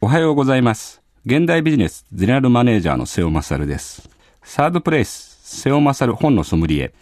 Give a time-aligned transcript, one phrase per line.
[0.00, 1.02] おはようございます。
[1.26, 4.08] 現代ビジネスゼネラルマネージャーの瀬尾勝です。
[4.44, 6.92] サードプレイス、瀬尾勝本のソムリエ。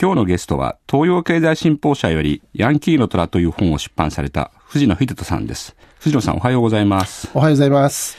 [0.00, 5.76] 今日のゲストは東洋経済新報社よりヤンキーの虎という本を出版された藤野秀人さんです。
[6.00, 7.30] 藤野さんおはようございます。
[7.34, 8.18] おはようございます。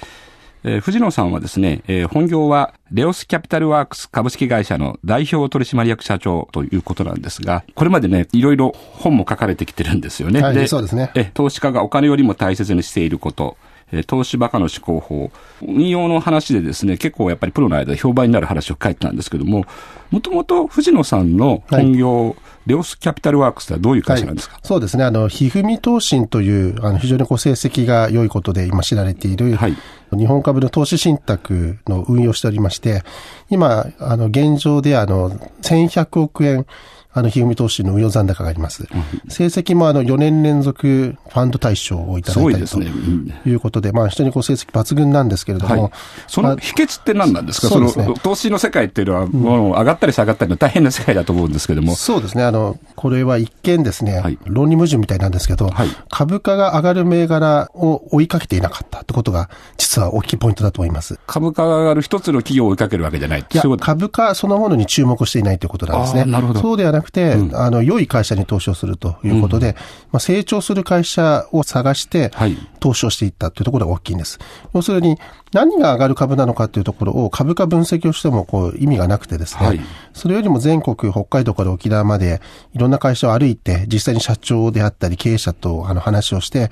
[0.64, 10.42] えー藤野さんはですね、えー本業はレオスキャピタルワークス株式会社の代表取締役社長ということなんですが、これまでね、いろいろ本も書かれてきてるんですよね。
[10.42, 13.58] はいそうですねえ投資家がお金よりも大切にしていること、
[13.92, 15.32] え投資バカの思考法、
[15.62, 19.66] 運用の話でですね、結構やっぱりプロの間で評判になる話を書いてたんですけども、
[20.12, 22.36] もともと藤野さんの本業、
[22.68, 25.04] レオスキャピタルワークスとはどういう会社なんですか、そうですね。
[25.04, 29.76] あの、ひふみ投信という、あの、非常にこう成績が良いことで今知られている、はい。
[30.12, 33.04] 日本株の投資信託の運用をしておりまして、
[33.50, 36.66] 今、あの、現状であの、1100億円、
[37.14, 38.88] あの、ひふみ投資の運用残高があります。
[39.28, 43.10] 成績もあの、4年連続ファンド大賞をいたすだいたりとごいですね。
[43.46, 43.52] うん。
[43.52, 45.92] いうことで、まあ、非常にこう成績抜群なんですけれども、はい。
[46.28, 48.06] その秘訣って何なんですか、そうですね。
[48.06, 51.96] の投資の世界っていうのは、もう上がったり下がったりの大変な世界だと思うんですけども。
[51.96, 52.44] そうですね。
[52.44, 61.20] あの、これは一見ですね、はい論理矛盾みたいなんですけど、はい株価が上がる銘柄を追いかけていなかったってことが、実は大きいポイントだと思います。
[61.28, 63.40] 株価が上がる一つの企業を追いかけるわけじゃない。
[63.40, 66.26] いや株価そのものに注目していないということなんですね。
[66.26, 69.76] なるほどそうではなくて、あの、良い会社に投資をするということで、
[70.12, 74.40] まあ、成長する会社を探してはい、投資をしていったというところが大きいんです。
[74.74, 75.18] 要するに、
[75.54, 79.80] 何が上がる株なのかというところを株価分析をしてもこう意味がなくてですね、はい
[80.14, 82.42] それよりも全国、北海道から沖縄まで、
[82.74, 86.70] いろんな会社を歩いて、実際に社長であったり経営者とあの話をして、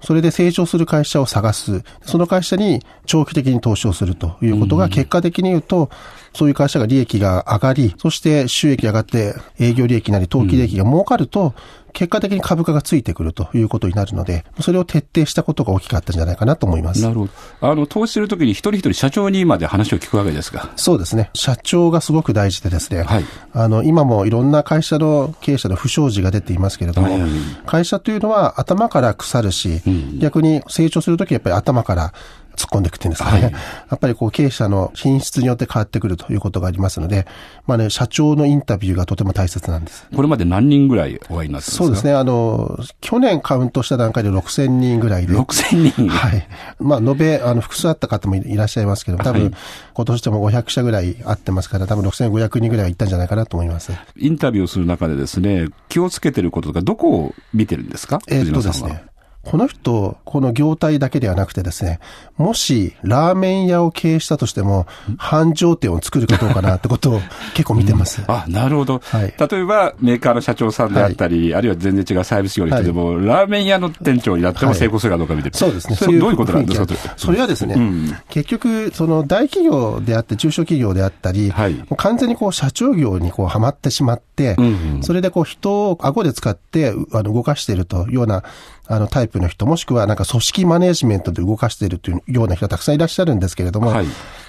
[0.00, 1.82] それで成長する会社を探す。
[2.02, 5.90] その会社に長期的に投資をするということが、結果的に言うと、
[6.34, 11.54] そういう会社が利益が上がり、そして収益が上がって営業利益なり当期利益が儲かると、
[11.92, 17.08] 結果的に株価がついてくるということになるので、それを徹底したことが大きかったんじゃないかなと思いますな。
[17.08, 17.32] るほど。
[17.60, 20.70] あの、投資するときに一人一人社長にまで話を聞くわけですが。
[20.76, 21.30] そうですね。
[21.34, 23.02] 社長がすごく大事でですね。
[23.02, 27.30] はいあの、今もいろんな会社の経営者の不祥事が出ていますけれども、はいはい
[27.66, 29.82] 会社というのは頭から腐るし、
[30.18, 32.12] 逆に成長するときはやっぱり頭から
[32.60, 33.42] 突っ込んでいくっていうんですかね。
[33.42, 33.58] はいや
[33.96, 37.26] っぱりこう経営者の品質によって変わってくるということがありますので、
[37.66, 40.06] まあね、社長のインタビューがとても大切なんです。
[40.14, 41.76] これまで何人ぐらいお会いになってますか？
[41.84, 42.12] そうですね。
[42.12, 45.34] あの、去年カウントした段階で6000人ぐらいで。
[45.34, 46.08] 6000人。
[46.08, 46.46] はい。
[46.78, 49.52] まあ、延べ、あの、複数あった方もいらっしゃいますけど、多分、はい
[49.92, 53.92] 今年でも500社ぐらいあってますから、多分6500人ぐらいは行ったんじゃないかなと思います。
[54.16, 58.20] インタビューをする中でですね、気をつけてることとか、どこを見てるんですか？
[58.28, 59.04] えーっとですね。
[59.42, 61.98] この人、この業態だけではなくてですね、
[62.36, 64.86] もしラーメン屋を経営したとしても、
[65.16, 67.20] 繁盛店を作るかどうかなってことを
[67.54, 68.22] 結構見てます。
[68.28, 69.00] あ、なるほど。
[69.02, 69.34] はい。
[69.38, 74.78] 例えば、メーカーの社長さんであったり、あるいは全然違うサービス業の人でも、ラーメン屋の店長になってもはい。
[74.78, 75.56] 成功するかどうか見てる。
[75.56, 75.96] そうですね。
[75.96, 77.14] それどういうことなんですか？
[77.16, 78.14] それはですね、うん。
[78.28, 81.50] 結局、その大企業であって、中小企業であったり、
[81.96, 85.02] 完全にこう社長業にこうはまってしまって、うんうん。
[85.02, 88.44] それでこう人を顎で使ってうあの動かしているというような
[88.90, 94.06] あのタイプの人、もしくはなんか組織マネジメントで動かしているというような人はたくさんいらっしゃるんですけれども、はい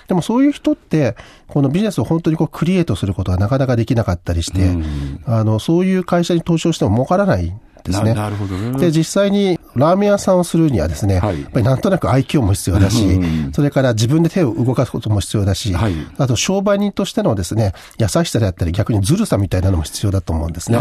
[0.07, 1.16] でもそういう人って、
[1.47, 8.13] このビジネスを本当にこうクリエイトすることがなかなかできなかったりして、うんあの、そういう会社に投資をしても儲からないんですね。
[8.13, 8.78] ななるほどね。
[8.78, 20.78] で、実際にラーメン屋さんをするにはですね、はいやっぱりなんとなく愛嬌も必要だし、うんそれから自分で手を動かすことも必要だし、はいあと商売人としてのですね、優しさであったり逆にずるさみたいなのも必要だと思うんですね。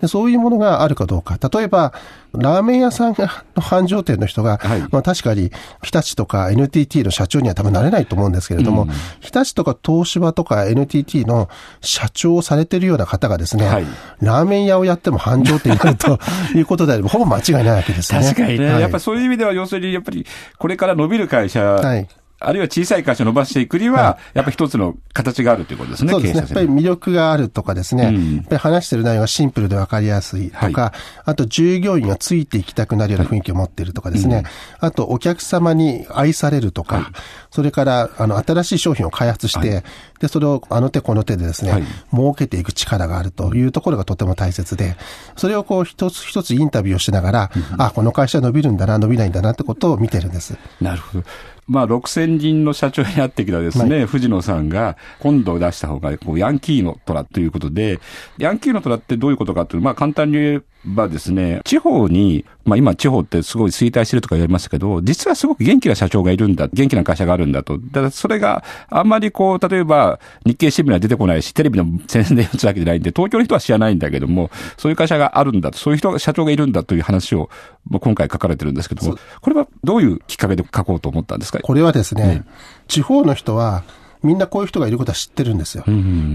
[0.00, 1.38] でそういうものがあるかどうか。
[1.52, 1.92] 例えば、
[2.34, 4.80] ラーメン屋さんがの繁盛店の人が、はい。
[4.90, 5.50] まあ確かに
[5.82, 8.86] 日立とか NTT の社長には多分なれないと思うんですけれども、
[9.20, 11.48] 日立とか東芝とか NTT の
[11.80, 13.86] 社長をされているような方がですね、はい。
[14.20, 16.18] ラーメン屋をやっても繁盛店になると
[16.56, 18.20] いうことであれば、ほぼ間違いないわけですね。
[18.20, 18.72] 確かにね。
[18.72, 18.80] はい。
[18.80, 20.26] やっぱりそういう意味では、要するに、やっぱり、
[20.58, 22.08] これから伸びる会社、はい
[22.46, 26.40] あるいは小さい会社を伸ばしていくには、やっぱり一つの形があるということですね、そうですね。
[26.40, 28.36] やっぱり魅力があるとかですね、うん。
[28.36, 30.50] やっぱり話してる内容がシンプルで分かりやすい。
[30.50, 30.94] とか、は
[31.24, 34.44] あと従業員がついていきたくなるような雰囲気を持っているとかですね、
[34.80, 37.10] あとお客様に愛されるとか、
[37.50, 39.84] それからあの新しい商品を開発して、
[40.22, 41.82] で、それをあの手この手でですね、はい
[42.12, 44.96] 儲けていく力があるというところがとても大切で、
[45.36, 50.56] それをこう一つ一つインタビューをしながら、あ、この会社伸びるんだな、伸びないんだなってことを見てるんです。
[50.80, 51.24] なるほど。
[51.66, 57.98] まあ、6000人の社長になってきたですね、藤野さんが、今度出した方が、こう、ヤンキーの虎ということで、
[58.38, 67.78] ヤンキーの虎ってどういうことかっていうと、まあ、簡単に言ばですね、地方に、まあ今地方ってすごい衰退してるとか言われますけど、実はすごく元気な社長がいるんだ、元気な会社があるんだと。
[67.78, 77.48] だからそれがあんまりこう、例えば日経新聞には出てこないし、テレビの宣伝打つわけじゃないんで、東京の人は知らないんだけども、そういう会社があるんだと、そういう人が、社長がいるんだという話を、
[77.88, 81.60] まあ、今回書かれてるんですけども、これはどういうきっかけで書こうと思ったんですか？
[81.60, 82.44] これはですね、
[82.88, 83.84] 地方の人は、
[84.22, 85.84] みんなこういう人がいることは知ってるんですよ。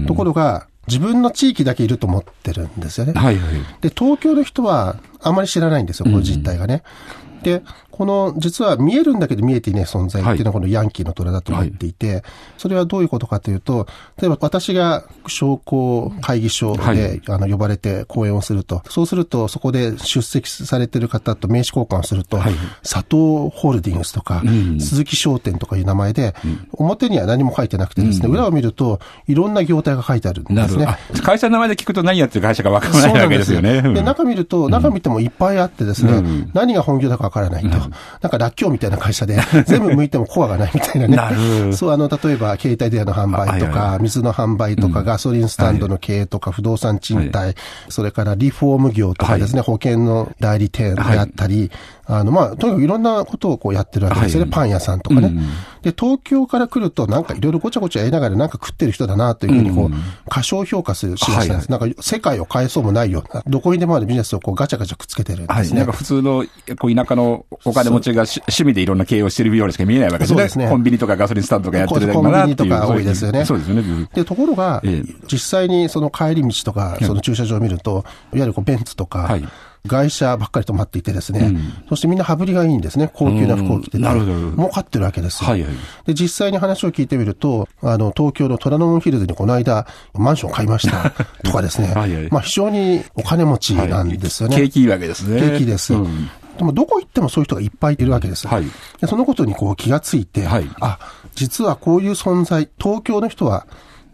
[0.06, 3.12] ところが、自分の地域だけいると思ってるんですよね。
[3.12, 3.54] はいはい。
[3.80, 6.82] で、東京の人はあまり知らないんですよ、この実態がね。
[7.42, 7.62] で、
[7.98, 12.22] この、実は見えるんだけど見えていない存在っていうのはこのヤンキーの虎だと思っていて、
[12.56, 13.88] それはどういうことかというと、
[14.20, 17.22] 例えば私が商工会議所で、はい。
[17.26, 22.54] あの呼ばれて講演をすると、そうするとそこで出席されてる方と名刺交換をすると、はい。
[22.84, 24.78] 佐藤ホールディングスとか、ん。
[24.78, 26.36] 鈴木商店とかいう名前で、
[26.70, 30.86] 表には何も書いてなくてですね、裏を見るといろんな業態が書いてあるんですね。
[31.24, 33.82] 会社の名前で聞くと何やってる会社かわからないわけですよね。
[33.82, 34.04] で、うん。
[34.04, 36.50] 中見ると、中見てもいっぱいあってですね、うん。
[36.54, 37.87] 何が本業だかわからないと。
[38.20, 41.16] なんからっきょうみたいな会社で、 全部向いてもコアがないみたいなね。
[41.16, 41.72] なる。
[41.74, 47.54] そう、あの、例えば、携帯電話の販売とか、水の販売とか、ガソリンスタンドの経営とか、不動産賃貸、
[47.88, 51.70] それからリフォーム業とかですね、保険の代理店であったり、
[52.08, 54.42] あの、まあ、とにかくいろんなことをこうやってるわけですよね。
[54.44, 55.28] はいパン屋さんとかね。
[55.28, 55.40] うん
[55.82, 61.70] で、東京から来ると、なんかいろいろごちゃごちゃやりながらなんか食ってる人だなというふうに、こう、過小評価するしだしたんです。
[61.70, 65.56] なんか、世界を変えそうもないような、どこにでもあるビジネスをこうガチャガチャくっつけてるんですね。
[65.56, 65.72] はい。
[65.74, 66.44] なんか普通の、
[66.78, 70.36] こう、田舎のお金持ちがし趣味でいろんな経営をしてるようにしか見えないわけですね。
[70.36, 72.56] そうですねコンビニとかガソリンスタンドとかやってるだけだなっていう。
[72.56, 73.80] コンビニとか多いですよねそうですよね。
[73.82, 79.48] うんで、ところがええ、実際にその帰り道とか、その駐車場を見ると、いわゆるこうベンツとかはい、
[79.88, 81.56] 外車ばっかり止まっていてですね、
[81.88, 83.10] そしてみんな羽振りがいいんですね。
[83.12, 83.98] 高級な服を着てて。
[83.98, 85.50] 儲かってるわけですよ。
[85.50, 85.70] はいはい
[86.06, 91.10] で、実際に話を聞いてみると、あの、東京の虎ノ門ヒルズにこの間、マンション買いました
[91.44, 92.28] とかですねはいはい。
[92.30, 94.56] まあ非常にお金持ちなんですよね。
[94.56, 95.40] 景気いいわけですね。
[95.40, 95.94] 景気です。
[95.94, 98.48] うんでもどこ行ってもそういう人がいっぱいいるわけです。
[98.48, 98.64] はい
[99.00, 100.98] でそのことにこう気がついて、はいあ、
[101.36, 103.66] 実はこういう存在、東京の人は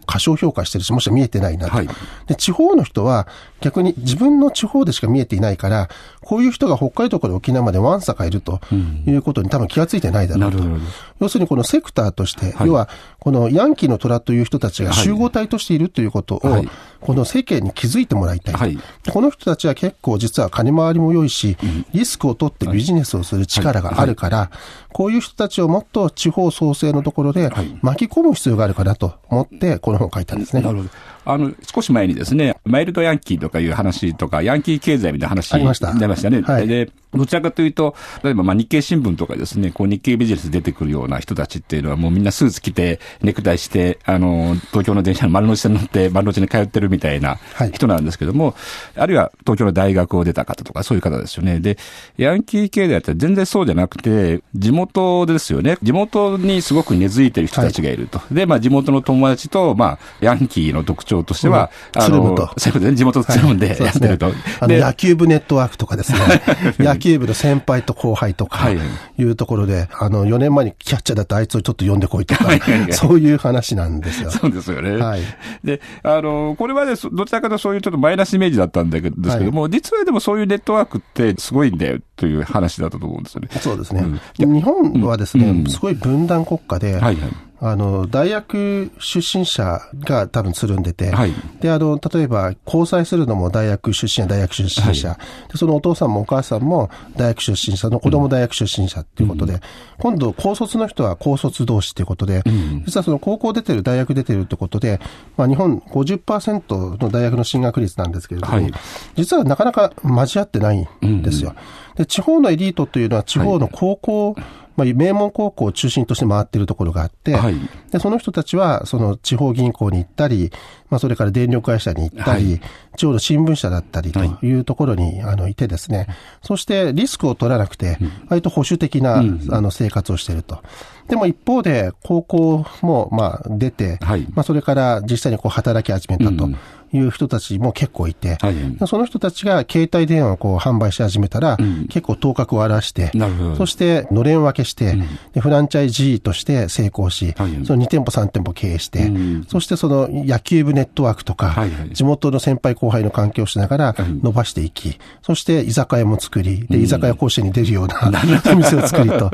[0.05, 1.87] 過小評価してるし、もしくは見えてないなと、はい。
[2.27, 2.35] で。
[2.35, 3.27] 地方の人は
[3.61, 5.89] 逆に自分の地方でしか見えていないから、
[6.21, 8.59] こういう人が北海道から沖縄までわんさかいると
[9.05, 10.57] いうことに多分気がついてないだろうと。
[10.57, 10.81] なるほど。
[11.21, 12.67] 要するにこのセクターとして、はい。
[12.67, 16.69] 要はこのヤンキーの虎という人たちが集合体としているということを、はい。
[17.01, 18.59] この世間に気づいてもらいたいと。
[18.59, 18.75] はい。
[19.03, 21.57] でこの人たちは結構実は金回りも良いし、
[21.93, 24.49] リスクを取ってビジネスをする力があるから、
[24.95, 27.49] こういう人たちをもっと地方創生のところで
[27.81, 30.61] 巻き込む必要があるかなと思って、この本を書いたんですね。
[30.61, 30.89] なるほど。
[31.25, 36.41] あの、少し前にですね、マイルドヤンキーとかいう話とか、ヤンキー経済みたいな話ありました出ましたね。
[36.43, 48.55] はいで、どちらかというと、例えばまあ日経新聞とかですね、こう日経ビジネス出てくるような人たちっていうのはもうみんなスーツ着て、ネクタイして、あの、東京の電車の丸の内線に乗って丸の内に通ってるみたいなはい人なんですけども、
[48.95, 51.59] あるいは東京の大学を出た方とかそういう方ですよね。
[51.59, 51.77] で、
[52.17, 54.84] ヤンキー経済って全然そうじゃなくて、地元
[55.25, 55.77] ですよね。
[55.81, 58.21] 地元にすごく根付いてる人たちがいると。
[58.31, 62.01] で、まあ地元の友達と、まあ、ヤンキーの特徴としては、うん。
[62.01, 62.47] つるむと。
[62.57, 64.31] そういうことでね、地元とつるむんでやってると。
[64.59, 66.19] あの野球部ネットワークとかですね、
[66.79, 68.77] 野球部の先輩と後輩とかはい。
[68.77, 68.85] はい
[69.17, 72.59] いうところで、あの、4年前にキャッチャーだったあいつをちょっと呼んでこいとかはい。
[72.59, 74.31] はいは、いそういう話なんですよ。
[74.31, 74.97] そうですよね。
[74.97, 75.21] はい。
[75.63, 83.49] で、あの、これまでそどちらかというとそういうちょっとマイナスイメージだったんだけど、ですけども、実はでもそういうネットワークってすごいんだよという話だったと思うんですよね。
[83.59, 84.01] そうですね。
[84.39, 84.53] うん。
[84.53, 85.69] 日本はですね、うん。
[85.69, 87.31] すごい分断国家で、はいはい。
[87.61, 91.33] あの、大学出身者が多分つるんでて、はい。
[91.61, 95.17] で、あの、例えば、交際するのも大学出身や大学出身者、
[95.51, 99.61] で、そのお父さんもお母さんも大学出身者の子供大学出身者っていうことで、
[99.99, 102.43] 今度、高卒の人は高卒同士っていうことで、
[102.85, 104.99] 実はその高校出てる、大学出てるってことで、
[105.37, 108.71] まあ、日本50%の大学の進学率なんですけれども、はい。
[109.15, 111.55] 実はなかなか交わってないんですよ。
[111.95, 114.35] で、地方のエリートというのは地方の高校、
[114.75, 117.55] まあ、名門高校を中心として回っているところがあって、はい。
[117.91, 120.51] で、その人たちは、その地方銀行に行ったり、
[120.89, 122.61] まあ、それから電力会社に行ったり、はい。
[122.97, 124.53] 地方の新聞社だったりとい。
[124.53, 126.07] うところに、あの、いてですね、
[126.41, 127.97] そしてリスクを取らなくて、
[128.29, 130.61] 割と保守的な、あの、生活をしていると。
[131.07, 134.21] でも一方で、高校も、まあ、出て、はい。
[134.33, 136.49] まあ、それから実際にこう、働き始めたと
[136.91, 138.87] いう人たちも結構いて、はい。
[138.87, 141.57] その人たちが携帯電話をこう販売し始めたら、
[141.89, 143.11] 結構頭角を現して、
[143.55, 144.97] そしてのれん分けして、
[145.33, 147.65] でフランチャイジーとして成功し、はい。
[147.65, 149.43] その2店舗3店舗経営して、うん。
[149.47, 151.89] そしてその野球部ネットワークとか、はいはい。
[151.89, 158.11] 地元の先輩後輩の関係をしながら伸ばしていき、そして居酒屋も作り、で、居酒屋甲子園に出るような
[158.51, 159.31] お店を作りと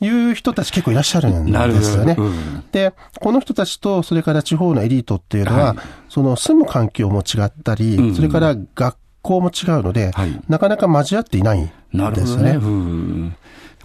[0.00, 1.84] いう人たち結構いらっしゃるんなるほど。
[1.84, 2.16] ですよね。
[2.18, 2.64] うん。
[2.72, 5.76] で、この人たちと、それから地方のエリートっていうのは、はい。
[6.08, 8.14] その住む環境も違ったり、うん。
[8.14, 10.40] それから学向も違うので、はい。
[10.48, 11.70] なかなか交わっていないん
[12.14, 12.52] ですよね。
[12.52, 13.36] うん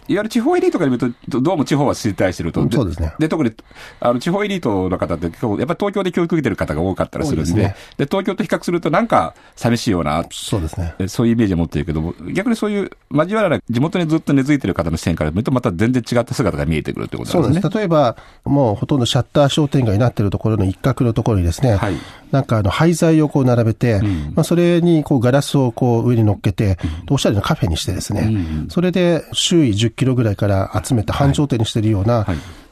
[0.08, 2.62] いわゆる地方エリートから見ると、どうも地方は衰退してると。
[2.62, 3.54] うんそうですねで、特に、
[4.00, 10.96] あの、地方エリートの方って結構、やっぱり東京で教育受けてる方が多かったりするんで、で多いですね東京と比較するとなんか寂しいような、そうですね。
[11.00, 17.64] えそういうイメージを持ってるけども、逆にそういう交わらない、地元にずっと根付いてる方の視点から見ると、また全然違った姿が見えてくるってことそうなんんですす。
[17.66, 17.82] なでね。
[17.82, 21.96] 例えば、もうほとんどシャッター商店街になっているところの一角のところにですね、はい
[22.36, 26.78] なんかあの廃材をこう並べて、んまあそれにこうガラスをこう上に乗っけて、
[27.10, 32.26] おしゃれなカフェにしてですね、うんそれで周囲10キロぐらいから集めて繁盛店にしてるような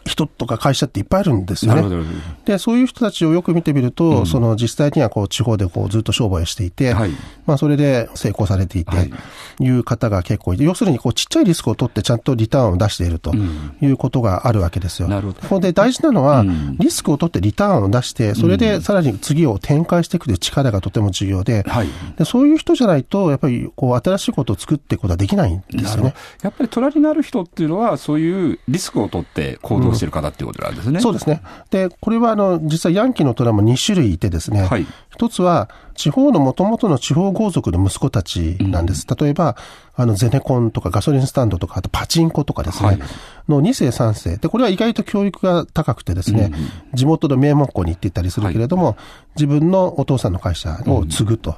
[0.05, 2.05] 人とか会社っていっぱいあるんですよね。
[2.45, 7.11] で、そういう人たちをよく見てみると、その実際にはこう地方でこうずっと商売をしていて、はい
[7.45, 9.11] まあそれで成功されていて、はい
[9.59, 13.33] い、う方が結構いて、要するにこうちっちゃいリスクを取ってちゃんとリターンを出していると
[13.81, 15.07] いうことがあるわけですよ。
[15.07, 21.87] なるほどここで大事なのは、うんリスクを取ってリターンを出して、それでさらに次を展開していくという力がとても重要で、はい。
[22.17, 26.13] でそういう人じゃないと、やっぱりこう新しいことを作っていくことはできないんですよね。
[26.41, 30.75] やっぱり隣になる人っていうのは、そういうリスクを取って行動してる方っていうことなん。
[30.75, 30.99] ですね。
[30.99, 31.41] そうですね。
[31.69, 34.85] で、これはあの、実際ヤンキーの虎も2種類いてですね、はい。
[35.11, 39.05] 一つは地方の元々の地方豪族の息子たちなんです。
[39.19, 39.55] 例えば、
[39.95, 42.99] あの、ゼネコンとかガソリンスタンドとか、あとパチンコとかですね、はい。
[43.47, 44.37] の2世3世。
[44.37, 46.51] で、これは意外と教育が高くてですね、
[46.93, 48.97] 地元の名門校に行っていたりするけれども、
[49.35, 51.55] 自分のお父さんの会社を継ぐという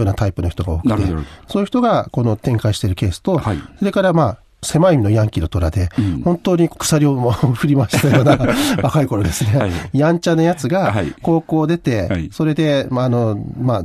[0.00, 1.04] ようなタイプの人が多くて、
[1.48, 3.58] そういう人がこの展開しているケースと、はい。
[3.78, 5.88] それからまあ、狭い意味のヤンキーの虎で、
[6.24, 8.36] 本当に鎖をも振りましたような
[8.82, 9.70] 若い頃ですね、はい。
[9.92, 11.14] やんちゃなやつがはい。
[11.22, 12.28] 高校出て、はい。
[12.32, 13.84] それで、まあ、あの、まあ、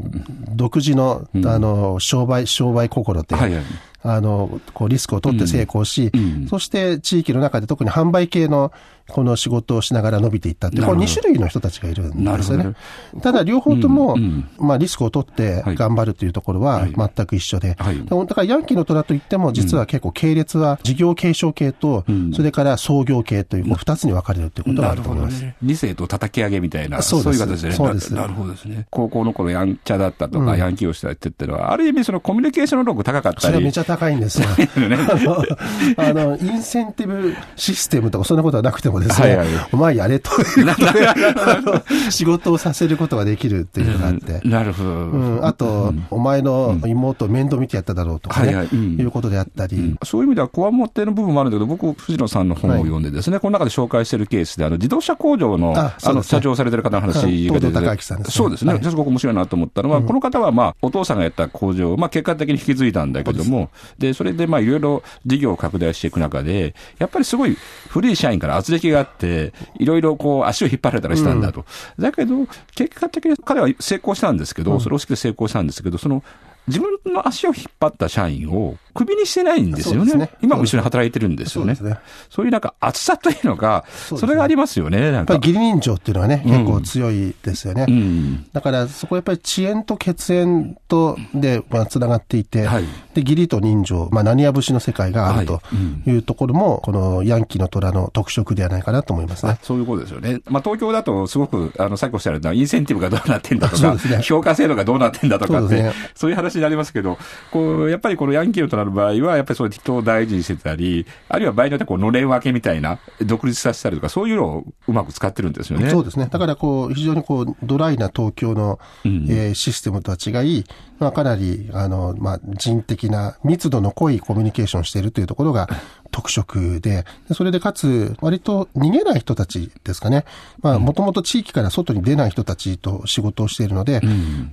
[0.50, 3.64] 独自の、あの、商売、商売心で、はいはい。
[4.06, 6.48] あの、こう、リスクを取って成功し、うん。
[6.50, 8.72] そして地域の中で特に販売系の、
[9.10, 12.76] この仕事をしながら伸びていったってこのなるほど2種類の人たちがいるんですよね。
[13.22, 14.16] ただ、両方とも、
[14.58, 25.42] まあ、リスクを取ってはい頑張るというところははい全く一緒で、だからヤンキーの虎といっても、実は結構系列は事業継承系と、んそれから創業系という、こう二つに分かれるということがあなると思います。
[25.42, 25.56] ね。
[25.62, 27.76] 理性と叩き上げみたいな、そういう形でね。
[27.76, 28.88] そうですななるほどですね。
[28.90, 33.42] 高校の頃やんちゃだったとか、ヤンキーをしたって言ってるのは、ある意味そのコミュニケーション能力高かったり。
[33.42, 34.48] それはめちゃ高いんですよ。
[35.98, 39.68] あの、あのインセンティブシステムとかそんなことはなくてもですね、はいはい。
[39.72, 40.66] お前やれという。
[40.66, 41.16] ことで、あ
[41.62, 44.48] の仕事をさせることができるっていうのがあって。
[44.48, 44.90] なるほど。
[44.90, 48.68] うん、あと、お前の妹を面倒見てやっただろうとかね、はいはい。
[48.72, 49.00] うん。
[49.00, 57.72] いうことであったり、そういう意味では、こわもての部分もあるんだけど、僕、藤野さんの本を読んでですね、この中で紹介しているケースで、あの自動車工場の、ああの、社長されてる方の話が出て
[58.18, 58.26] ね。
[58.30, 58.74] そうですね。
[58.74, 58.84] はい。
[58.84, 67.58] すごく面白いなと思ったのは、この方は、まあ、お父さんがやった工場を、まあ、結果的に引き継いだんだけども、で、それで、まあ、いろいろ事業を拡大していく中で、やっぱりすごい
[67.90, 71.66] 古い社員から圧力があって、いろいろこう、足を引っ張られたりしたんだと。
[72.00, 76.24] だけど、結果的に彼は成功したんですけど、それをして成功したんですけど、その、
[76.68, 80.14] 自分の足を引っ張った社員をクビにしてないんですよね。
[80.16, 81.76] ね今も一緒に働いてるんですよね。
[81.76, 81.98] そうね
[82.30, 85.12] そういうなんか厚さというのが、それがありますよね。
[85.12, 85.40] やっぱり。
[85.40, 87.86] 義理人情っていうのはね、結構強いですよね。
[87.88, 88.46] うん。
[88.52, 92.84] だから、そこはやっぱり遅延と血縁とで、まあ、つながっていて、はい
[93.14, 95.62] で、義理と人情、まあ、何や節の世界があるとは
[96.06, 99.60] いいうところも、このヤンキーの虎の特色ではないかなと思いますね。
[99.62, 100.42] そういうことですよね。
[100.48, 107.18] まあ、東京だとすごく、あの、さっきおっしゃられたインセンティブがどうなってんだとか、ね評価制度がどうなってんだとかって、そういう話になりますけど、
[107.52, 115.90] こう、やっぱりこのヤンキーとなる場合は、やっぱりそういう人を大事にしてたり、あるいは場合によってはこう、のれん分けみたいな、独立させたりとか、そういうのをうまく使ってるんですよね。
[115.90, 116.28] そうですね。
[116.30, 120.66] だから、こう、非常にこう、ドライな東京の、うんえーシステムとは違い、
[121.00, 125.70] まあ、かなり、あの、まあ、人的な、密度の濃いコミュニケーションをしているというところが
[126.14, 130.26] 特色で、でそれでかつ、割と逃げない人たちですかね。
[130.62, 134.00] まあ、もともと地域から外に出ない人たちと仕事をしているので、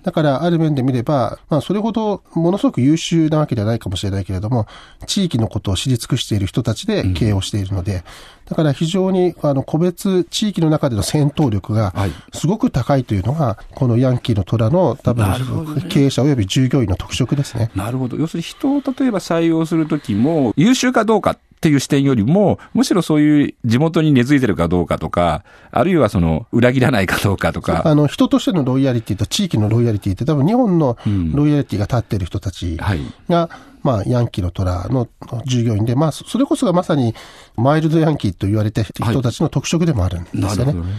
[0.03, 4.67] だから、ある面で見れば、まあ、それほど、ものすごく優秀なわけではないかもしれないけれども、
[5.07, 8.05] 地域のことを知り尽くしている人たちで経営をしているので、
[8.47, 15.27] だから非常に、あの、個別地域の中での戦闘力がはい、すごく高いというのが、このヤンキーの虎の多分、
[15.89, 17.71] 経営者及び従業員の特色ですね。
[17.75, 18.17] なるほど。
[18.17, 30.97] 要するに人を例えば採用するときも、優秀かどうかっていう視点よりも、むしろそういう地元に根付いてるかどうかとか、あるいはその裏切らないかどうかとか、あの、人としてのロイヤリティと地域のロイヤリティって多分日本の
[31.35, 33.51] ロイヤリティが立っている人たちはいが、
[33.83, 35.07] まあ、ヤンキーの虎の
[35.45, 37.15] 従業員で、まあ、それこそがまさに
[37.57, 40.49] マイルドヤンキーと言われて人たちの特色でもあるんですよね。
[40.49, 40.95] なるほどね。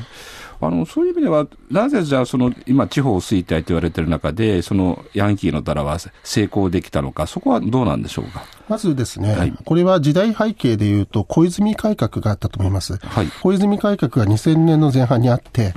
[0.61, 8.43] あの、そういう意味では、なぜじゃあ、その、今、地方衰退と言われてる中で、その、ヤンキーの虎は成功できたのか、そこはどうなんでしょうか？
[8.69, 12.97] まずですね、はいこれは時代背景で言うと、小泉改革があったと思います。
[12.97, 15.73] はい小泉改革が2000年の前半にあって、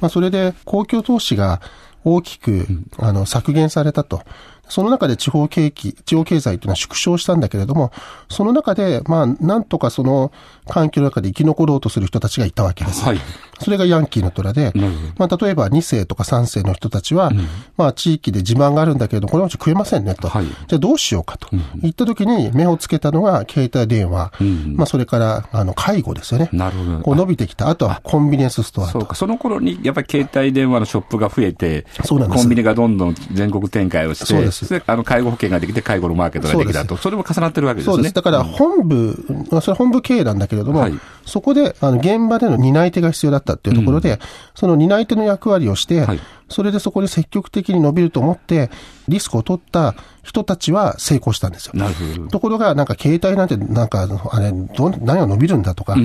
[0.00, 1.60] まあ、それで公共投資が
[2.04, 2.66] 大きく、
[2.98, 4.22] あの、削減されたと。
[4.70, 7.90] その中で地方景気、地方経済というのは縮小したんだけれども、
[8.28, 10.30] その中で、まあ、なんとかその
[10.68, 13.02] 環境の中で生き残ろうとする人たちがいたわけです。
[13.02, 13.20] はい。
[13.60, 14.72] それがヤンキーの虎で、
[15.16, 17.30] まあ、例えば2世とか3世の人たちは、
[17.76, 20.28] まあ、地域で自慢があるんだけれども、このうち食えませんねと。
[20.28, 20.46] はい。
[20.46, 21.48] じゃあどうしようかと。
[21.76, 24.32] 言った時に目をつけたのが携帯電話、
[24.74, 26.48] まあ、それから、あの、介護ですよね。
[26.52, 26.98] なるほど。
[27.00, 27.68] こう伸びてきた。
[27.68, 28.92] あとはコンビニエンスストアと。
[28.92, 32.42] そうか、その頃にやっぱり携帯電話のショップが増えて、そうなんです。
[32.42, 34.72] コンビニがどんどん全国展開をして、そうです。
[34.72, 37.94] れあの介護保険ができて、介護のマーケットができたと、それも重なってるわけですね。
[37.94, 38.14] そうです。
[38.14, 40.98] だから本部、まあそれは本部経営なんだけれども、はい。
[41.24, 44.20] そこであの現場での担い手が必要だったっていうところで、
[44.54, 48.70] その担い手の役割をして、はいそれでそこに積極的に伸びると思って、
[49.08, 51.72] リスクを取った人たちは成功したんですよ。
[51.74, 52.28] なるほど。
[52.28, 55.96] ところが、なんか携帯なんて、なんか、あれ、どう何が伸びるんだとか、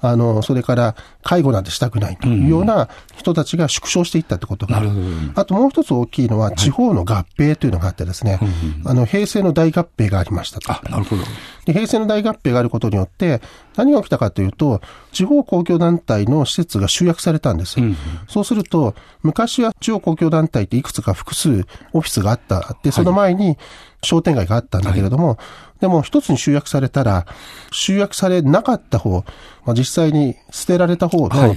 [0.00, 4.90] あの、それから介護なんてしたくないというような人たちが縮小していったってことがある。
[5.36, 8.40] あともう一つ大きいのは、地方の合併というのがあってですね、
[8.84, 10.72] あの、平成の大合併がありましたと。
[10.72, 11.22] あ、なるほど。
[11.64, 13.40] で平成の大合併があることによって、
[13.76, 14.80] 何が起きたかというと、
[15.12, 17.76] 地方公共団体の施設が集約されたんです。
[18.28, 22.76] そうすると、昔は地方公共団体っていくつか複数オフィスがあった。
[22.82, 23.58] で、その前に
[24.02, 25.38] 商店街があったんだけれども、
[25.80, 27.26] でも一つに集約されたら、
[27.72, 29.24] 集約されなかった方、
[29.64, 31.56] まあ、実際に捨てられた方の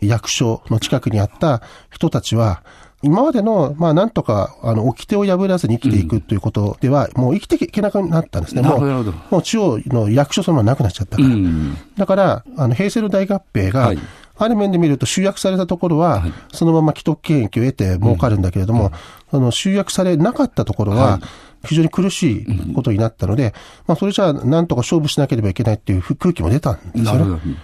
[0.00, 2.62] 役所の近くにあった人たちは、
[3.02, 8.62] 今までの、まあ、なんとか、あの、掟を破らずに生きていくということでは、もう生きていけなくなったんですね。
[8.62, 11.28] もうもう地方の役所そのままなくなっちゃったから。
[11.28, 11.76] うん。
[11.98, 13.98] だから、あの、平成の大合併が、はい
[14.44, 18.92] ある面で見ると集約されたところは、そのまま既得権益を得て儲かるんだけれども、
[19.30, 21.20] その集約されなかったところは、
[21.66, 23.54] 非常に苦しいことになったので、
[23.86, 27.56] まあ、それじゃあ、なんとか勝負しなければいけないっていう空気も出たんですよね。。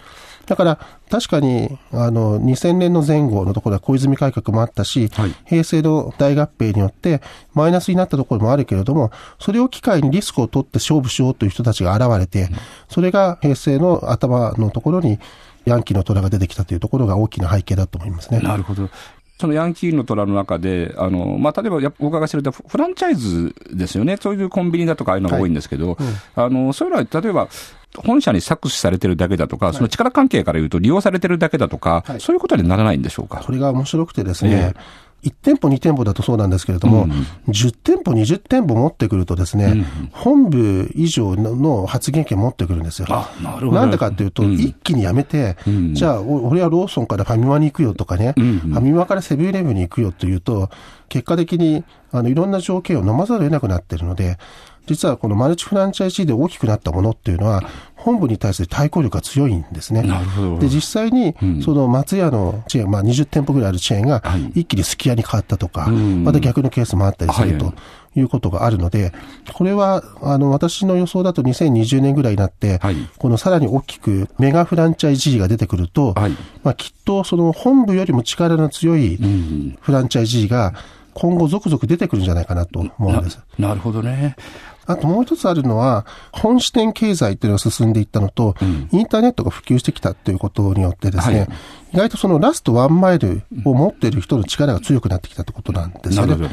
[0.46, 7.22] だから、確かに、あの、2000年の前後のところは小泉改革もあったし、はい平成の大合併によって、
[7.54, 12.48] マイナスになったところもあるけれども、それを機会にリスクを取って勝負しようという人たちが現れて、
[12.88, 15.20] それが平成の頭のところに、
[15.64, 18.40] ヤンキーの虎が出てきたというところが大きな背景だと思いますね。
[18.40, 18.88] なるほど。
[19.38, 24.18] そのヤンキーの虎の中で、あの、まあ、例えば、お伺いしてると、フランチャイズですよね。
[24.20, 25.96] そういうコンビニだとかああいうのが多いんですけど、
[26.34, 27.48] あの、そういうのは、例えば、
[27.96, 33.42] 本社に搾取されてるだけだとか、その力関係から言うと利用されてるだけだとか、はいそういうことにならないんでしょうか？
[33.42, 34.74] それが面白くてですね、
[35.22, 37.06] 1店舗、2店舗だとそうなんですけれども、
[37.48, 43.08] 10店舗、20店舗持ってくるとですね、本部以上の発言権持ってくるんですよ。
[43.10, 43.80] あなるほど。
[43.80, 44.54] なんでかっていうと、うん。
[44.54, 45.94] 一気にやめて、ん。
[45.94, 50.70] じゃあ、お俺はローソンからファミマに行くよとかね、うんファミマからセブンイレブンに行くよというと、
[51.08, 54.38] 結果的に、あの、いろんな条件を飲まざるを得なくなっているので、
[54.86, 57.62] 実はこのマルチフランチャイズで大きくなったものっていうのは、
[57.94, 60.02] 本部に対する対抗力が強いんですね。
[60.02, 60.58] なるほど。
[60.58, 66.24] で、実際に、その松屋のチェーン、まあ20店舗ぐらいあるチェーンがはい、一気にすき家に変わったとか、ん。
[66.24, 67.74] また逆のケースもあったりするはいと
[68.16, 69.12] いうことがあるので、
[69.52, 76.30] これは、あの、私の予想だと2020年ぐらいになってはい、このさらに大きくメガフランチャイズが出てくるとはい、
[76.62, 79.78] まあきっとその本部よりも力の強いうん。
[79.80, 80.74] フランチャイズが
[81.14, 83.40] 今後続々出てくるんじゃないかなと思うんです。
[83.58, 84.36] ななるほどね。
[84.92, 88.54] あともう一つあるのは、本支店経済っていうのが進んでいったのと、
[88.92, 91.48] インターネットが普及してきたということによってですね、はい
[91.92, 96.48] 意外とそのラストワンマイルを持っている人の力が強くなってきたってことなんですよね。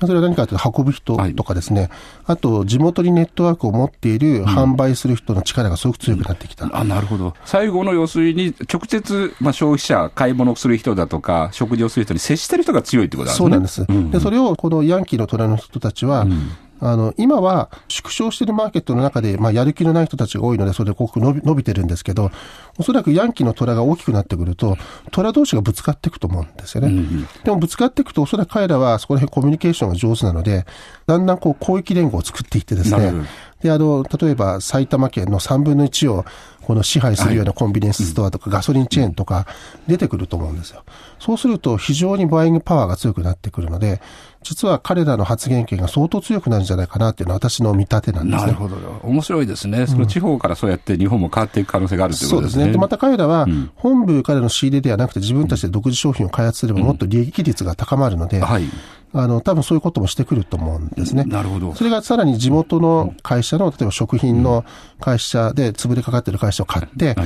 [0.00, 1.90] それは何かというと運ぶ人とかですね、
[2.24, 6.68] あと地元にネットワークを持っている販売する人の力がすごく強くなってきた。
[6.72, 7.34] あ、なるほど。
[7.44, 13.86] 最後の要するに、直接、まあ、消費者、買い物をする人だとか、食事をする人に接してる人が強いってことなんですね。
[13.86, 14.18] そうなんです。
[14.18, 16.26] で、それをこのヤンキーの虎の人たちは、
[16.80, 22.30] あの、今は縮小しているマーケットの中で、まあ、やる気のない人たちが多いので、それでこう伸び伸びてるんですけど、
[22.78, 24.76] おそらくヤンキーの虎が大きくなってくると、
[25.10, 27.04] 虎同士がぶつかっていくと思うんですよね。
[27.44, 30.64] でもぶつかっていくと、おそらく彼らはそこら辺コミュニケーションが上手なので、
[31.10, 33.12] だんだんこう、広域連合を作っていってですね
[33.62, 36.24] で、あの、例えば埼玉県の3分の1を
[36.62, 39.46] この支配するようなコンビニエンスストアとかガソリンチェーンとか
[39.88, 40.84] 出てくると思うんですよ。
[41.18, 44.00] そうすると非常にバイングパワーが強くなってくるので、
[44.42, 48.52] 実は彼らの発言権が相当強くなるんじゃないかなっていうのは私の見立てなんですね。
[48.52, 48.76] なるほど。
[49.02, 49.86] 面白いですね。
[49.88, 52.62] その地方からそうやって日本も変わっていく可能性があるということですね。
[52.62, 52.72] そうですね。
[52.72, 58.62] で、また彼らは、本部からの仕入れではなくて自分たちで独自商品を開発すればもっと利益率が高まるので、はい。
[59.12, 61.24] あの、多分そういうこともしてくると思うんですね。
[61.24, 61.74] なるほど。
[61.74, 64.64] それがさらに地元の会社の、例えば食品の
[65.00, 67.16] 会社で潰れかかってる会社を買って、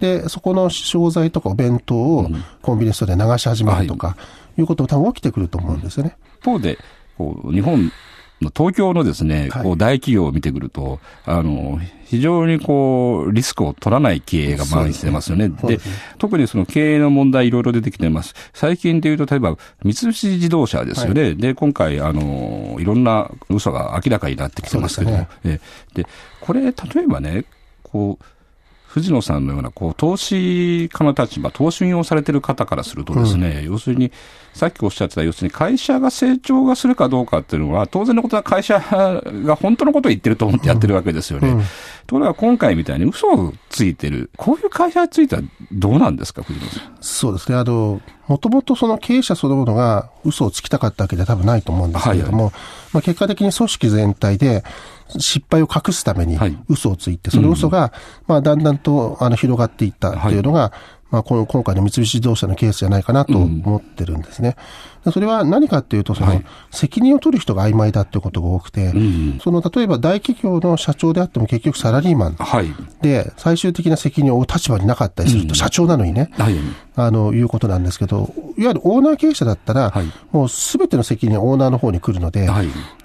[0.00, 2.28] で、そこの商材とかお弁当を
[2.60, 4.16] コンビニストアで流し始めるとか、
[4.58, 6.16] いうことも多分起きてくると思うんですよね。
[6.40, 6.78] 一方で、
[7.18, 7.90] こう、日本
[8.50, 15.48] 東京のですね、こう大企業を見てくると、あの、非常にこう、リスクを取らない経営が蔓延してますよね。
[15.48, 15.82] で、ね、
[16.18, 18.34] 特にその経営の問題いろいろ出てきてます。
[18.52, 21.22] 最近で言うと、例えば、三菱自動車ですよね。
[21.22, 25.26] はい、で、今回、あの、いろんな嘘が明らかになってきてますけども。
[25.44, 25.60] ね、
[25.94, 26.06] で、
[26.40, 27.44] これ、例えばね、
[27.82, 28.24] こう、
[28.92, 34.12] 藤野さんのような、こう、投資家の立場、投資運用されてる方からするとですね、うん、要するに、
[34.52, 41.48] さっきおっしゃってた、要するに会社が成長がするかどうかっていうのは、当然のことは会社が本当のことを言ってると思ってやってるわけですよね。
[41.48, 46.96] うんうん、ところが今回みたいに嘘をついてる、こういう会社についてはどうなんですか、藤野さん？
[47.00, 47.56] そうですね。
[47.56, 52.52] あの、もともとその経営者そのものが嘘をつきたかったわけでは多分ないと思うんですけれども、はいはい、
[52.92, 54.64] まあ、結果的に組織全体で
[55.18, 57.92] 失敗を隠すために嘘をついて、その嘘が、
[58.26, 60.72] まあ、だんだんとあの広がっていったというのが、
[61.12, 64.56] まあ、この今回の三菱自動車のケースじゃないかなと思ってるんですね。
[65.04, 68.92] うん、それは何かっていうと、その、責任を取る人が曖昧だっていうことが多くて、
[69.42, 72.36] その、例えば大企業の社長であっても結局サラリーマン。
[73.02, 76.30] で、最終的な責任を負う立場になかったりすると、社長なのにね、
[76.96, 79.92] あの、いうことなんですけど、いわゆるオーナー経営者だったら、
[80.30, 82.48] もうすべての責任はオーナーの方に来るので、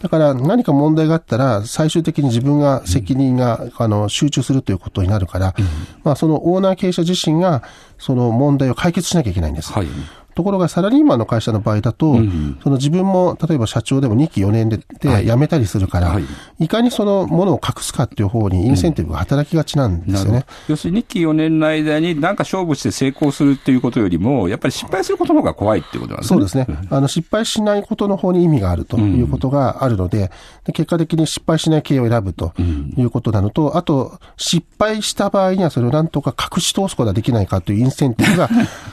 [0.01, 5.55] だから何か問題があったら、最終的に自分が責任が、あの、集中するということになるから、
[6.03, 7.63] まあ、そのオーナー経営者自身が、
[7.97, 9.71] その問題を解決しなきゃいけないんです。
[9.73, 9.87] はい、
[10.37, 16.25] ところがサラリーマンの会社の場合だと、うん、その自分も例えば社長でも2期4年でで辞めたりするから、はい、
[16.59, 20.45] いかにそのものを隠すかっていう方にインセンティブが働きがちなんですよね。
[20.67, 26.37] 要するに2期4年の間に何か勝負して成功するっていうことよりも、やっぱり失敗することの方が怖いっていうことなんですね。
[26.37, 26.87] そうですね。
[26.91, 30.29] あの失敗しないことの方に意味があるということがあるので、
[30.65, 32.53] で結果的に失敗しない経営を選ぶと
[32.95, 38.49] いうことなのと、あと失敗した場合にはそれをなんとか隠し通すことができないかというインセンティブが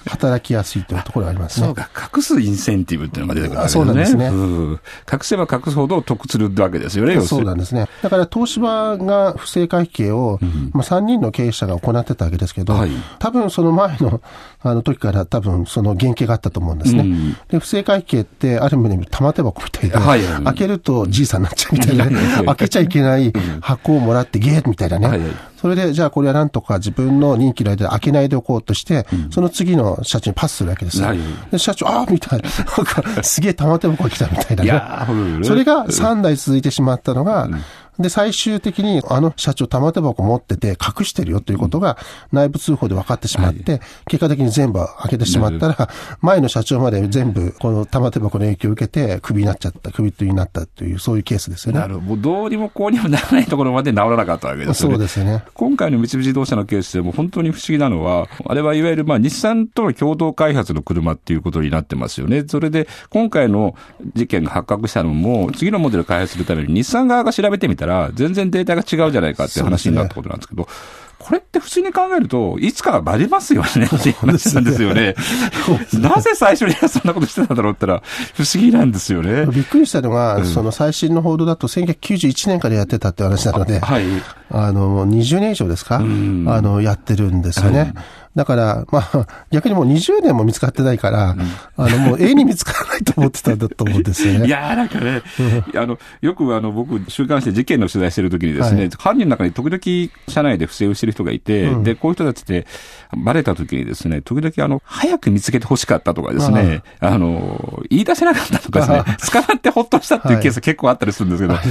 [0.07, 1.67] 働きやすいというところがありますね。
[1.67, 3.83] そうか、隠すインセンティブっていうのが出てくるわけですね。
[3.83, 4.79] そうなんですね、
[5.13, 7.87] 隠せば隠すほど得するわけですよね、そうなんですね。
[8.03, 14.21] だから東芝が不正会計を、うん、まあ、3人の経営者が行ってたわけですけど、はい、多分その前の
[14.63, 17.01] あの時から多分その原型があったと思うんですね。
[17.01, 25.09] うん、で不正会計ってある意味玉手箱みたいで、はい、開けるとじいさんになっちゃうみたいな、ね、開けちゃいけない箱をもらってゲーみたいなね。
[25.09, 25.21] はい
[25.65, 31.09] それで、じゃあこれはなんとか自分の任期の間で開けないでおこうとして、うん、その次の社長にパスするわけですよ。
[31.51, 35.43] で社長、ああみたいな、なんかすげえ玉手箱が来たみたいなね。
[35.43, 37.65] それが3代続いてしまったのが、うん
[37.99, 41.97] で、最終的にあの社長玉手箱持ってて隠してるよということが
[42.33, 45.89] 内部通報で分かってしまって、結果的に全部開けてしまったら、
[46.21, 51.81] 前の社長まで全部この玉手箱の影響を受けてクビになっちゃった、クビとになったという、そういうケースですよね。
[51.81, 52.23] なるほど。
[52.23, 54.95] どうにもこうにもならないところまで治らなかったわけですよね。
[54.95, 55.45] そうですよね。
[55.55, 62.45] 今回の三菱自動車のケースでも本当に不思議なのは、あれはいわゆるまあ日産との共同開発の車っていうことになってますよね。
[62.47, 63.75] それで今回の
[64.15, 70.69] 事件が発覚したのも、次のモデル開発するために日産側が調べてみたら、全然データが違うじゃないかっていう話になったことなんですけど、
[71.25, 75.15] これって普通に考えると、いつかはバレますよねっていう話なんですよね。
[75.95, 78.03] なぜ最初にそんなことしてたんだろうってのは
[78.35, 79.47] 不思議なんですよね。
[79.47, 84.05] びっくりしたのが、うん、その最新の報道だと1991年からやってたって話なので、はい、
[84.51, 87.95] あの、20年以上ですか、うん、あの、やってるんですよね。
[87.97, 91.41] うんだから、まあ、逆にもう20年も見つかってないから、うん、
[91.77, 94.47] あの、もう永遠に見つからないと思ってたんだと思うんですよね。
[94.49, 95.23] いやなんかね、
[95.77, 102.67] あの、よくあの、僕、週刊誌で事件の取材してるときにですね、はい、犯人の中に時々社内で不正をしてる人がいて、うん、で、こういう人たちって、
[103.17, 111.65] バレたときにですね、時々あの、早く見つけて欲しかったとかですね、あの、言い出せなかったとかですね、捕まってほっとしたっていうケース結構あったりするんですけど、はい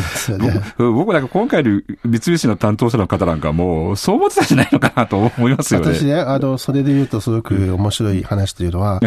[0.77, 5.93] 僕僕なんか今回の三菱の担当者の方なんかも、そう思ってたんじゃないのかなと思いますよね。
[5.93, 8.99] 私ね、あの、それで言うとすごく面白い話というのは、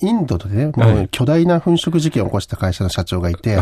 [0.00, 3.58] インドでね、もう巨大な粉飾事件を起こした会社の社長がいて、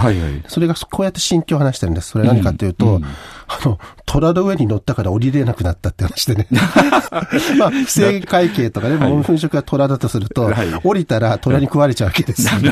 [0.48, 2.11] それがこうやって心境を話してるんです。
[2.11, 3.00] それは何かというと、
[3.48, 6.46] あの、虎の上に乗ったから降りれなくなったって話でね。
[7.59, 10.50] まあ、不正会計とかね、もう粉飾が虎だとすると、
[10.85, 12.70] 降りたら虎に食われちゃうわけですよね。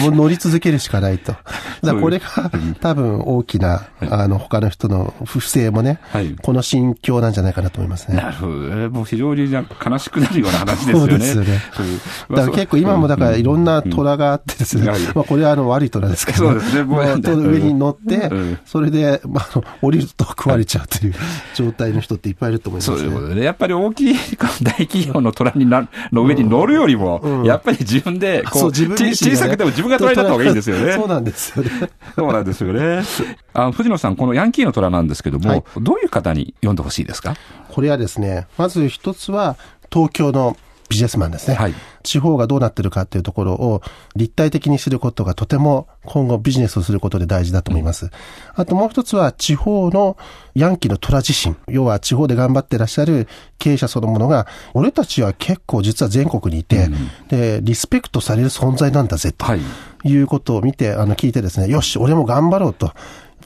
[0.00, 1.34] もう乗り続けるしかないと。
[1.82, 2.50] だこれが
[2.80, 5.98] 多分大きな、あの、他の人の不正もね、
[6.42, 8.16] この心境なんじゃないかなと思いますね。
[8.16, 8.52] なるほど。
[8.90, 11.10] もう非常に悲しくなるような話ですよね。
[11.10, 11.60] そうですよね。
[12.30, 16.82] だから結構今もだからいろんな虎があってですね、まあこれはあの悪い虎ですけど、そうですね。
[16.84, 18.30] もう上に乗って、
[18.64, 21.14] それで、まあ、降りると食われちゃうという
[21.54, 22.96] 状態の人っていっぱいいると思いますね。
[22.98, 23.44] そういうことでね。
[23.44, 24.14] やっぱり大きい
[24.62, 30.92] 大企業の虎になの上に乗るよりも、やっぱり自分で、こう、小さくても自分が虎になった方がいいんですよね。
[30.92, 31.70] そうなんですよね。
[32.16, 33.02] そうなんですよね。
[33.54, 37.34] あ藤野さん、このヤンキーの虎なんですけども、はい、どういう方に読んでほしいですか？
[37.76, 39.58] これはですね、まず一つは、
[39.92, 40.56] 東京の
[40.88, 41.56] ビジネスマンですね。
[41.56, 43.82] はい、地方がどうなってるかっていうところを
[44.14, 48.08] 立体的にすることがとても今後ビジネスをすることで大事だと思います。
[48.54, 50.16] あともう一つは地方の
[50.54, 59.44] ヤンキーの虎自身、要は地方で頑張ってらっしゃる経営者そのものが、俺たちは結構実は全国にいて、うん、で、リスペクトされる存在なんだぜ、と
[60.02, 62.94] いうことを見て、あの、聞いてですね、よし、俺も頑張ろうと。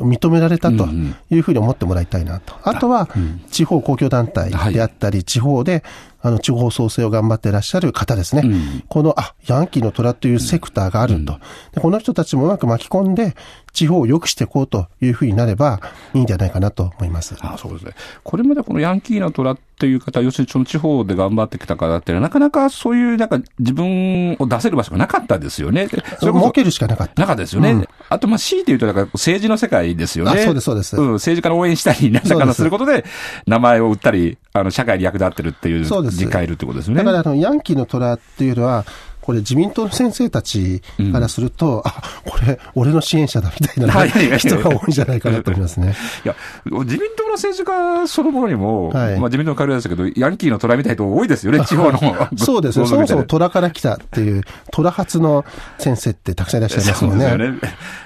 [0.05, 0.89] 認められたと
[1.31, 2.55] いうふうに思ってもらいたいなと。
[2.63, 3.09] あとは、
[3.51, 5.85] 地方公共団体であったり、地方で、
[6.23, 8.45] あの、地方創生を頑張っていらっしゃる方ですね。
[8.89, 11.39] この、あ、ヤンキーの虎というセクターがあると。
[11.73, 13.35] でこの人たちもうまく巻き込んで、
[13.73, 15.81] 地方を良くしていこうというふうになれば
[16.15, 17.37] いいんじゃないかなと思います。
[17.41, 17.93] あそうですね。
[18.25, 25.89] これまでこのヤンキーの虎っていう方、要するにその地方で頑張ってきた方ってなかなかそういうなんか自分を出せる場所がなかったですよね。
[26.19, 27.23] それ儲けるしかなかった。
[27.23, 27.71] なかったですよね。
[27.71, 30.43] うん、あと、まあ、強いて言うと、だから政治の世界ですよね。
[30.43, 30.97] そうです、そうです。
[30.97, 33.05] うん、政治家の応援したり、なんだかんすることで、
[33.47, 36.10] 名前を売ったり、あの、社会に役立ってるっていう、そうです。
[36.11, 36.97] 理解いるってことですね。
[36.97, 38.85] だから、あの、ヤンキーの虎っていうのは、
[39.21, 45.95] これ自民党の先生たちからすると、うん、あ、これ、俺の支援者だみたいな、人が多いんじゃないかなと思いますね。
[46.25, 51.99] いや、自民党の政治家そのものにも、はい、まあ自民党の会ですけど、ヤンキーの虎みたいな人多いですよね、 地方の。
[52.37, 52.87] そうですね。
[52.91, 55.45] そもそも虎から来たっていう、虎発の
[55.79, 57.29] 先生ってたくさんいらっしゃいますよね。
[57.29, 57.59] そうですよね。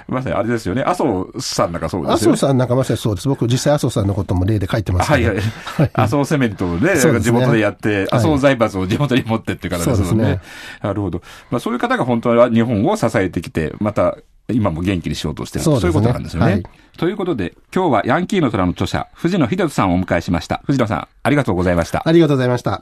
[0.07, 0.83] まさにあれですよね。
[0.83, 2.33] 麻生さんなんかそうですよね。
[2.33, 3.27] 麻生さんなんかまさにそうです。
[3.27, 5.29] 僕実際麻生さんのことも例で書いてますけど。
[5.29, 5.89] はいはい。
[5.93, 10.39] 麻生セメントをね、地元でやって、麻生財閥を地元に持ってってからですもんね。
[10.81, 11.04] なるほど。
[11.51, 14.17] まあそういう方が本当は日本を支えてきて、また
[14.49, 16.51] 今も元気にしようとしてるそう、ね,、いうことなんですよね。
[16.51, 16.63] はい、
[16.97, 20.61] ということで、今日はヤンキーの虎の著者、藤野秀人さんをお迎えしました。
[20.65, 22.03] 藤野さん、ありがとうございました。
[22.05, 22.73] ありがとうございました。